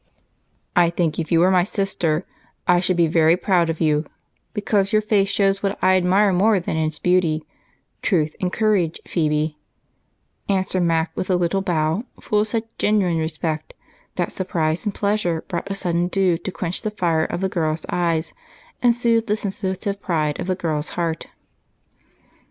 "I 0.75 0.89
think 0.89 1.19
if 1.19 1.31
you 1.31 1.41
were 1.41 1.51
my 1.51 1.63
sister, 1.63 2.25
I 2.67 2.79
should 2.79 2.97
be 2.97 3.05
very 3.05 3.37
proud 3.37 3.69
of 3.69 3.79
you, 3.79 4.07
because 4.51 4.91
your 4.91 5.01
face 5.03 5.29
shows 5.29 5.61
what 5.61 5.77
I 5.79 5.95
admire 5.95 6.33
more 6.33 6.59
than 6.59 6.75
its 6.75 6.97
beauty 6.97 7.45
truth 8.01 8.35
and 8.41 8.51
courage, 8.51 8.99
Phebe," 9.07 9.57
answered 10.49 10.81
Mac 10.81 11.11
with 11.15 11.29
a 11.29 11.35
little 11.35 11.61
bow 11.61 12.03
full 12.19 12.39
of 12.39 12.47
such 12.47 12.63
genuine 12.79 13.19
respect 13.19 13.75
that 14.15 14.31
surprise 14.31 14.85
and 14.87 14.95
pleasure 14.95 15.41
brought 15.47 15.69
a 15.69 15.75
sudden 15.75 16.07
dew 16.07 16.35
to 16.35 16.51
quench 16.51 16.81
the 16.81 16.89
fire 16.89 17.25
of 17.25 17.41
the 17.41 17.47
girl's 17.47 17.85
eyes 17.89 18.33
and 18.81 18.95
soothe 18.95 19.27
the 19.27 19.37
sensitive 19.37 20.01
pride 20.01 20.39
of 20.39 20.47
the 20.47 20.55
girl's 20.55 20.89
heart. 20.97 21.27